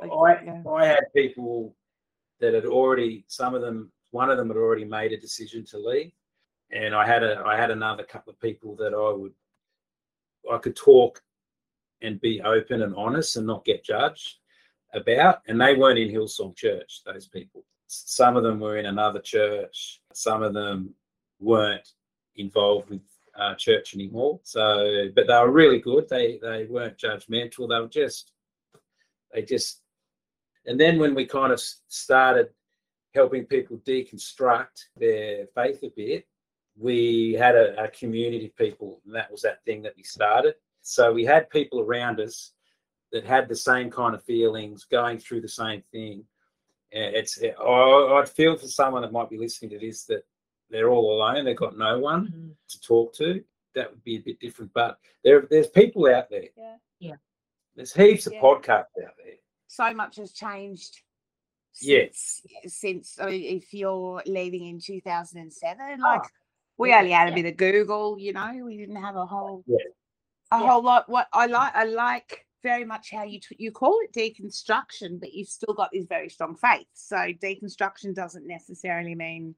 [0.00, 1.74] I, I had people
[2.40, 5.78] that had already, some of them, one of them had already made a decision to
[5.78, 6.12] leave,
[6.70, 9.32] and I had a, I had another couple of people that I would,
[10.50, 11.20] I could talk
[12.02, 14.36] and be open and honest and not get judged
[14.94, 15.40] about.
[15.48, 17.64] And they weren't in Hillsong Church, those people.
[17.86, 20.94] Some of them were in another church, some of them
[21.40, 21.88] weren't
[22.36, 23.00] involved with
[23.36, 24.40] uh, church anymore.
[24.42, 26.08] So, but they were really good.
[26.08, 27.68] They they weren't judgmental.
[27.68, 28.32] They were just
[29.32, 29.82] they just.
[30.66, 32.50] And then when we kind of started
[33.14, 36.26] helping people deconstruct their faith a bit,
[36.76, 40.54] we had a, a community of people, and that was that thing that we started.
[40.90, 42.52] So we had people around us
[43.12, 46.24] that had the same kind of feelings, going through the same thing.
[46.90, 50.24] It's I'd feel for someone that might be listening to this that
[50.68, 51.44] they're all alone.
[51.44, 52.48] They've got no one mm-hmm.
[52.68, 53.40] to talk to.
[53.76, 54.72] That would be a bit different.
[54.74, 56.48] But there, there's people out there.
[56.56, 56.76] Yeah.
[56.98, 57.16] Yeah.
[57.76, 58.38] There's heaps yeah.
[58.38, 59.38] of podcasts out there.
[59.68, 61.02] So much has changed.
[61.72, 62.42] Since, yes.
[62.66, 66.28] Since I mean, if you're leaving in 2007, like oh,
[66.78, 68.18] we yeah, only had a bit of Google.
[68.18, 69.64] You know, we didn't have a whole.
[70.52, 70.68] Yeah a yeah.
[70.68, 71.08] whole lot.
[71.08, 75.32] What I like, I like very much how you t- you call it deconstruction, but
[75.32, 76.86] you've still got this very strong faith.
[76.94, 79.54] So deconstruction doesn't necessarily mean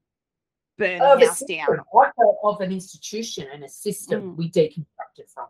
[0.78, 1.78] burn oh, the house down.
[2.44, 4.36] Of an institution and a system, mm.
[4.36, 5.46] we deconstruct it from.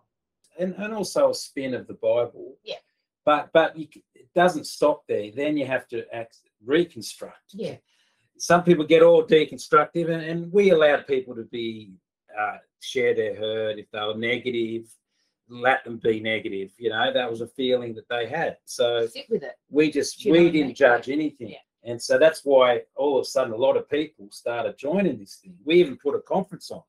[0.58, 2.56] and, and also a spin of the Bible.
[2.64, 2.76] Yeah.
[3.24, 5.30] But but you, it doesn't stop there.
[5.34, 7.52] Then you have to act, reconstruct.
[7.52, 7.76] Yeah.
[8.38, 11.92] Some people get all deconstructive, and, and we allowed people to be
[12.38, 14.88] uh, share their hurt if they were negative.
[15.52, 16.70] Let them be negative.
[16.78, 18.56] You know that was a feeling that they had.
[18.64, 19.54] So Sit with it.
[19.68, 20.52] we just you we what I mean?
[20.64, 21.56] didn't judge anything Yeah.
[21.84, 25.36] and so that's why all of a sudden a lot of people started joining this
[25.36, 26.82] thing we even put a conference on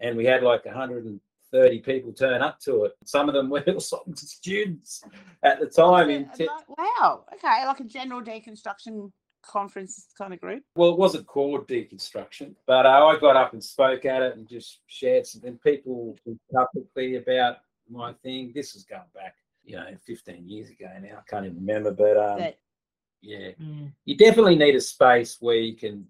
[0.00, 4.18] and we had like 130 people turn up to it some of them were Hillsong
[4.18, 5.02] students
[5.44, 7.24] at the time in like- wow.
[7.34, 9.10] Okay, like a general deconstruction
[9.44, 10.62] conference kind of group.
[10.76, 14.48] well it wasn't called deconstruction but uh, i got up and spoke at it and
[14.48, 16.16] just shared some and people
[16.54, 17.56] publicly about
[17.92, 21.58] my thing this is going back you know 15 years ago now i can't even
[21.58, 22.58] remember but um That
[23.20, 23.92] yeah Mm.
[24.04, 26.06] you definitely need a space where you can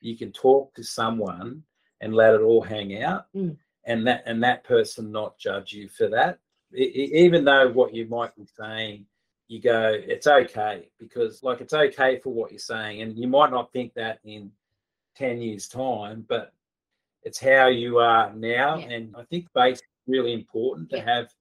[0.00, 1.62] you can talk to someone
[2.00, 3.56] and let it all hang out Mm.
[3.84, 6.38] and that and that person not judge you for that
[6.74, 9.06] E- e- even though what you might be saying
[9.48, 13.52] you go it's okay because like it's okay for what you're saying and you might
[13.52, 14.50] not think that in
[15.16, 16.52] 10 years time but
[17.22, 18.88] it's how you are now Yeah.
[18.94, 21.32] and i think base is really important to have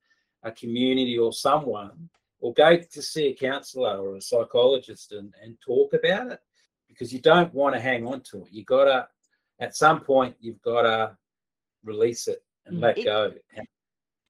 [0.43, 5.57] a community or someone or go to see a counselor or a psychologist and, and
[5.65, 6.39] talk about it
[6.87, 8.47] because you don't want to hang on to it.
[8.51, 9.07] You gotta
[9.59, 11.17] at some point you've gotta
[11.83, 12.81] release it and Mm.
[12.81, 13.33] let It- go.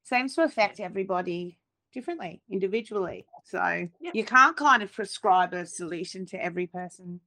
[0.04, 1.58] Seems to affect everybody
[1.92, 3.26] differently, individually.
[3.44, 4.12] So Yeah.
[4.14, 7.22] you can't kind of prescribe a solution to every person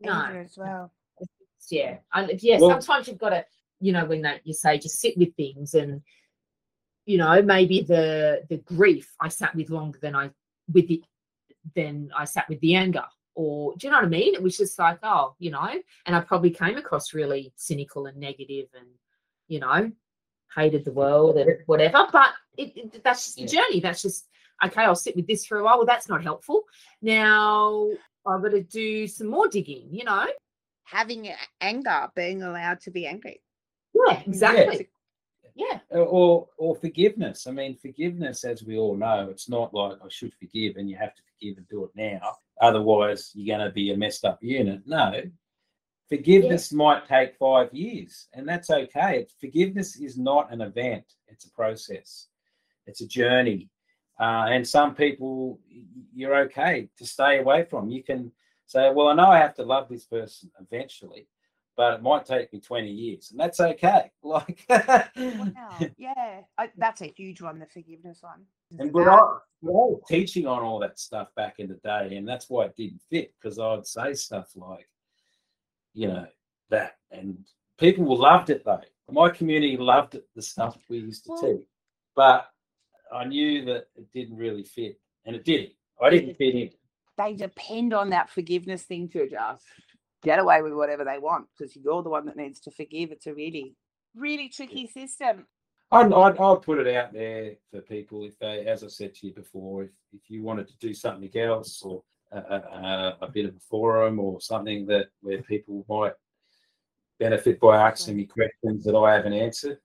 [0.00, 0.12] No.
[0.12, 0.92] either as well.
[1.70, 3.44] yeah and yeah Well- sometimes you've got to
[3.80, 6.02] you know when that you say just sit with things and
[7.08, 10.30] you know maybe the the grief i sat with longer than i
[10.74, 11.02] with the
[11.74, 14.34] than i sat with the anger or do you know what i mean?
[14.34, 15.72] It was just like oh you know
[16.04, 18.86] and i probably came across really cynical and negative and
[19.46, 19.90] you know
[20.54, 23.80] hated the world and whatever but it, it that's just the journey.
[23.80, 24.28] That's just
[24.62, 25.78] okay i'll sit with this for a while.
[25.78, 26.64] Well that's not helpful.
[27.00, 27.88] Now
[28.26, 30.26] i've got to do some more digging you know?
[30.84, 33.40] Having anger, being allowed to be angry.
[33.94, 34.88] Yeah, exactly.
[35.54, 35.80] Yeah.
[35.90, 37.46] or or forgiveness.
[37.46, 40.96] I mean, forgiveness, as we all know, it's not like I should forgive and you
[40.96, 42.36] have to forgive and do it now.
[42.60, 44.82] Otherwise, you're going to be a messed up unit.
[44.86, 45.22] No,
[46.08, 49.26] forgiveness might take five years, and that's okay.
[49.40, 52.28] Forgiveness is not an event; it's a process.
[52.86, 53.68] It's a journey,
[54.18, 55.60] uh, and some people
[56.14, 57.90] you're okay to stay away from.
[57.90, 58.32] You can
[58.66, 61.28] say, "Well, I know I have to love this person eventually."
[61.78, 64.10] But it might take me 20 years, and that's okay.
[64.24, 65.04] Like, Wow.
[65.96, 66.40] Yeah.
[66.58, 68.42] I, that's a huge one, the forgiveness one.
[68.80, 69.20] And I, but I
[69.62, 73.00] was teaching on all that stuff back in the day, and that's why it didn't
[73.08, 74.88] fit because I'd say stuff like,
[75.94, 76.26] you know,
[76.70, 77.38] that, and
[77.78, 78.80] people loved it though.
[79.08, 81.66] My community loved it, the stuff we used to Well- teach,
[82.16, 82.48] but
[83.14, 85.70] I knew that it didn't really fit, and it didn't.
[86.02, 86.70] I didn't fit in.
[87.16, 89.64] they depend on that forgiveness thing to just
[90.22, 93.10] get away with whatever they want because you're the one that needs to forgive.
[93.12, 93.74] It's a really,
[94.14, 95.46] really tricky system.
[95.90, 99.26] I'd, I'd, I'll put it out there for people if they, as I said to
[99.28, 102.02] you before, if, if you wanted to do something else or
[102.32, 106.12] a, a, a- a bit of a forum or something that where people might
[107.18, 109.78] benefit by asking me questions that I haven't answered,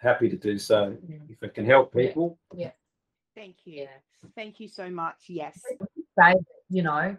[0.00, 0.96] happy to do so.
[1.28, 2.38] If it can help people.
[2.54, 2.66] Yeah.
[2.68, 2.76] people,
[3.34, 3.82] Thank you.
[3.82, 4.28] Yeah.
[4.36, 5.16] Thank you so much.
[5.28, 5.60] Yes.
[6.18, 6.34] Say,
[6.68, 7.16] you know,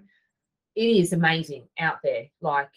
[0.76, 2.26] it is amazing out there.
[2.42, 2.72] Like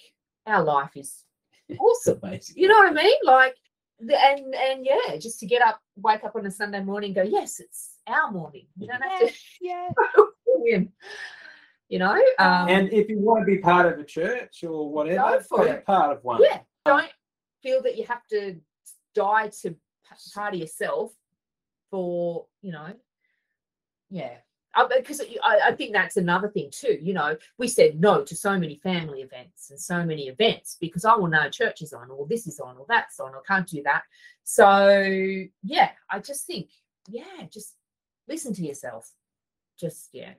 [0.46, 1.24] our life is
[1.78, 2.18] awesome.
[2.22, 2.56] amazing.
[2.58, 3.16] You know what I mean?
[3.24, 3.56] Like,
[3.98, 7.30] the, and and yeah, just to get up, wake up on a Sunday morning, and
[7.30, 8.66] go, yes, it's our morning.
[8.78, 9.32] You don't have to.
[9.60, 9.88] Yeah.
[10.46, 10.92] win.
[11.88, 15.38] You know, um, And if you want to be part of a church or whatever,
[15.38, 15.86] Go for be it.
[15.86, 16.42] part of one.
[16.42, 17.08] yeah, don't
[17.62, 18.56] feel that you have to
[19.14, 19.76] die to p-
[20.34, 21.12] part of yourself
[21.90, 22.92] for you know,
[24.10, 24.34] yeah.
[24.76, 26.98] Uh, because I, I think that's another thing too.
[27.00, 31.04] You know, we said no to so many family events and so many events because
[31.04, 33.40] oh, I will know church is on, or this is on, or that's on, or
[33.42, 34.02] can't do that.
[34.44, 34.90] So
[35.62, 36.68] yeah, I just think,
[37.08, 37.74] yeah, just
[38.28, 39.10] listen to yourself.
[39.80, 40.34] Just yeah,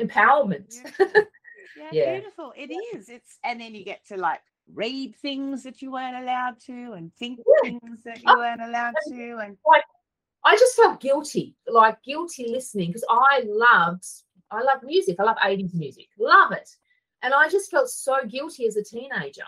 [0.00, 0.74] empowerment.
[0.98, 1.22] Yeah,
[1.92, 2.14] Yeah.
[2.14, 2.52] beautiful.
[2.56, 3.08] It is.
[3.08, 4.40] It's and then you get to like
[4.74, 7.70] read things that you weren't allowed to and think Yeah.
[7.70, 9.56] things that you oh, weren't allowed to and
[10.44, 14.06] I just felt guilty, like guilty listening because I loved,
[14.50, 15.16] I love music.
[15.18, 16.68] I love 80s music, love it.
[17.22, 19.44] And I just felt so guilty as a teenager.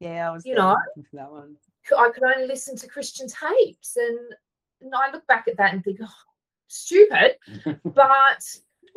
[0.00, 0.74] yeah, I was You know,
[1.12, 1.56] that one.
[1.96, 3.96] I could only listen to Christian tapes.
[3.96, 4.18] And,
[4.80, 6.08] and I look back at that and think, oh,
[6.68, 7.36] stupid.
[7.84, 8.42] But,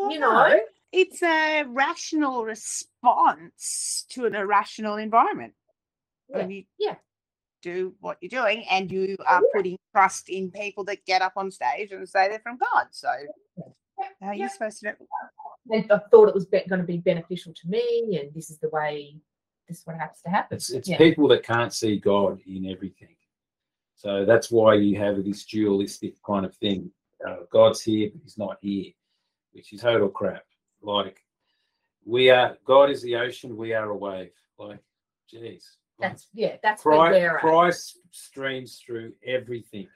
[0.09, 0.59] you know,
[0.93, 5.53] it's a rational response to an irrational environment.
[6.29, 6.95] Yeah, you- yeah.
[7.63, 11.49] Do what you're doing and you are putting trust in people that get up on
[11.49, 12.87] stage and say they're from God.
[12.91, 13.09] So
[14.21, 15.05] how are you supposed to do
[15.71, 18.59] And I thought it was be- going to be beneficial to me, and this is
[18.59, 19.15] the way.
[19.67, 20.57] This is what happens to happen.
[20.57, 20.97] It's it's Yeah.
[20.97, 23.15] people that can't see God in everything.
[23.95, 26.91] So that's why you have this dualistic kind of thing.
[27.25, 28.91] Uh, God's here, but He's not here,
[29.53, 30.43] which is total crap.
[30.81, 31.23] Like
[32.05, 34.33] we are, God is the ocean, we are a wave.
[34.57, 34.79] Like,
[35.29, 36.57] geez, like, That's yeah.
[36.61, 37.41] That's where Christ, we're at.
[37.41, 39.87] Christ streams through everything.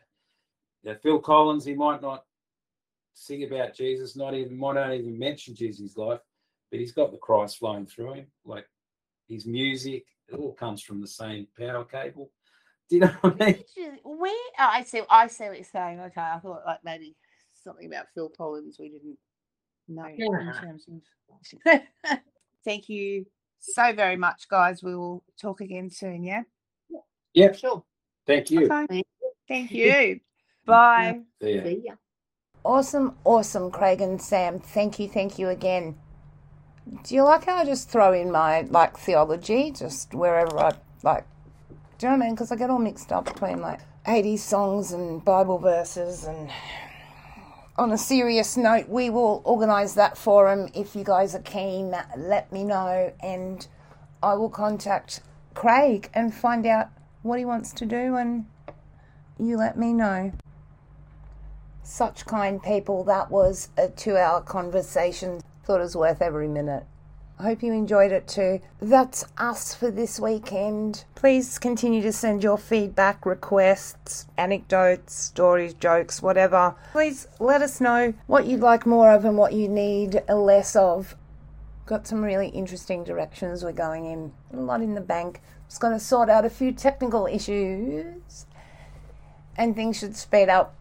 [0.84, 2.24] Now, Phil Collins, he might not
[3.14, 6.20] sing about Jesus, not even might not even mention Jesus life,
[6.72, 8.28] but he's got the Christ flowing through him.
[8.46, 8.68] Like
[9.28, 12.32] his music, it all comes from the same power cable.
[12.90, 13.56] Do you know what I mean?
[13.56, 16.00] Actually, Where oh, I see, I see what you're saying.
[16.00, 17.16] Okay, I thought like maybe
[17.54, 19.18] something about Phil Collins we didn't
[19.88, 20.06] know.
[20.06, 21.82] in terms of-
[22.64, 23.26] Thank you
[23.60, 24.82] so very much, guys.
[24.84, 26.24] We will talk again soon.
[26.24, 26.44] Yeah.
[27.34, 27.84] Yeah, Sure.
[28.26, 28.66] thank you.
[28.72, 29.04] Okay.
[29.48, 30.20] Thank you.
[30.66, 31.20] Bye.
[31.42, 31.64] See ya.
[31.64, 31.94] See ya.
[32.66, 34.60] Awesome, awesome, Craig and Sam.
[34.60, 35.96] Thank you, thank you again.
[37.04, 40.72] Do you like how I just throw in my like theology just wherever I
[41.04, 41.26] like?
[41.98, 42.36] Do you know what I mean?
[42.36, 46.26] Because I get all mixed up between like 80s songs and Bible verses.
[46.26, 46.50] And
[47.78, 51.96] on a serious note, we will organise that forum if you guys are keen.
[52.18, 53.68] Let me know, and
[54.24, 55.22] I will contact
[55.54, 56.90] Craig and find out
[57.22, 58.46] what he wants to do, and
[59.40, 60.32] you let me know
[61.84, 63.04] such kind people.
[63.04, 65.42] That was a two hour conversation.
[65.64, 66.86] Thought it was worth every minute.
[67.40, 68.62] I hope you enjoyed it too.
[68.82, 71.06] That's us for this weekend.
[71.14, 76.74] Please continue to send your feedback, requests, anecdotes, stories, jokes, whatever.
[76.92, 81.16] Please let us know what you'd like more of and what you need less of.
[81.86, 84.34] Got some really interesting directions we're going in.
[84.54, 85.42] A lot in the bank.
[85.70, 88.48] Just got to sort out a few technical issues.
[89.56, 90.74] And things should speed up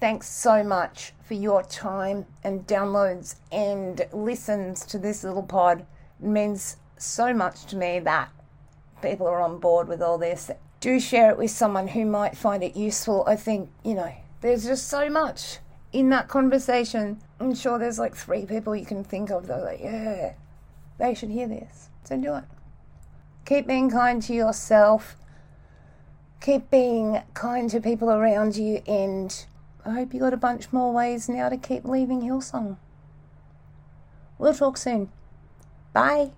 [0.00, 5.86] thanks so much for your time and downloads and listens to this little pod.
[6.22, 8.30] It means so much to me that
[9.02, 10.50] people are on board with all this.
[10.80, 13.24] Do share it with someone who might find it useful.
[13.26, 15.58] I think, you know, there's just so much
[15.92, 17.20] in that conversation.
[17.40, 20.34] I'm sure there's like three people you can think of that are like, yeah,
[20.98, 21.88] they should hear this.
[22.04, 22.44] So do it.
[23.46, 25.16] Keep being kind to yourself.
[26.40, 29.46] Keep being kind to people around you and
[29.84, 32.78] I hope you got a bunch more ways now to keep leaving Hillsong.
[34.38, 35.10] We'll talk soon.
[35.92, 36.32] Bye.